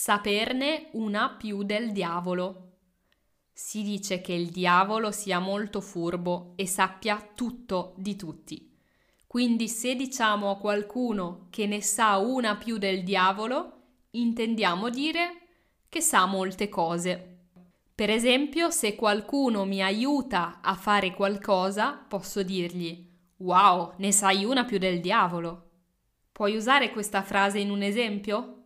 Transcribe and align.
Saperne 0.00 0.90
una 0.92 1.28
più 1.28 1.64
del 1.64 1.90
diavolo. 1.90 2.76
Si 3.52 3.82
dice 3.82 4.20
che 4.20 4.32
il 4.32 4.50
diavolo 4.50 5.10
sia 5.10 5.40
molto 5.40 5.80
furbo 5.80 6.52
e 6.54 6.68
sappia 6.68 7.20
tutto 7.34 7.94
di 7.96 8.14
tutti. 8.14 8.78
Quindi 9.26 9.66
se 9.66 9.96
diciamo 9.96 10.50
a 10.50 10.56
qualcuno 10.56 11.48
che 11.50 11.66
ne 11.66 11.82
sa 11.82 12.16
una 12.18 12.56
più 12.56 12.78
del 12.78 13.02
diavolo, 13.02 13.72
intendiamo 14.10 14.88
dire 14.88 15.48
che 15.88 16.00
sa 16.00 16.26
molte 16.26 16.68
cose. 16.68 17.46
Per 17.92 18.08
esempio, 18.08 18.70
se 18.70 18.94
qualcuno 18.94 19.64
mi 19.64 19.82
aiuta 19.82 20.60
a 20.62 20.76
fare 20.76 21.12
qualcosa, 21.12 22.04
posso 22.06 22.44
dirgli 22.44 23.04
Wow, 23.38 23.94
ne 23.96 24.12
sai 24.12 24.44
una 24.44 24.64
più 24.64 24.78
del 24.78 25.00
diavolo. 25.00 25.70
Puoi 26.30 26.54
usare 26.54 26.92
questa 26.92 27.22
frase 27.22 27.58
in 27.58 27.72
un 27.72 27.82
esempio? 27.82 28.57